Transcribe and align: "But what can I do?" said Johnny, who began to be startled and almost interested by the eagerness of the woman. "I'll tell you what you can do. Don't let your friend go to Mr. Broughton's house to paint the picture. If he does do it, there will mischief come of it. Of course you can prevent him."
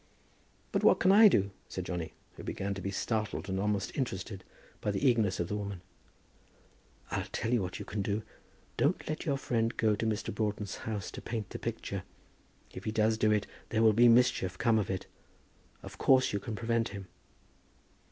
"But 0.71 0.83
what 0.83 0.99
can 0.99 1.11
I 1.11 1.27
do?" 1.27 1.51
said 1.69 1.85
Johnny, 1.85 2.13
who 2.35 2.41
began 2.43 2.73
to 2.73 2.81
be 2.81 2.89
startled 2.89 3.47
and 3.47 3.59
almost 3.59 3.95
interested 3.95 4.43
by 4.81 4.89
the 4.89 5.07
eagerness 5.07 5.39
of 5.39 5.47
the 5.47 5.55
woman. 5.55 5.81
"I'll 7.11 7.27
tell 7.31 7.53
you 7.53 7.61
what 7.61 7.77
you 7.77 7.85
can 7.85 8.01
do. 8.01 8.23
Don't 8.77 9.07
let 9.07 9.27
your 9.27 9.37
friend 9.37 9.77
go 9.77 9.95
to 9.95 10.07
Mr. 10.07 10.33
Broughton's 10.33 10.77
house 10.89 11.11
to 11.11 11.21
paint 11.21 11.51
the 11.51 11.59
picture. 11.59 12.01
If 12.71 12.85
he 12.85 12.91
does 12.91 13.15
do 13.19 13.31
it, 13.31 13.45
there 13.69 13.83
will 13.83 13.93
mischief 13.93 14.57
come 14.57 14.79
of 14.79 14.89
it. 14.89 15.05
Of 15.83 15.99
course 15.99 16.33
you 16.33 16.39
can 16.39 16.55
prevent 16.55 16.89
him." 16.89 17.07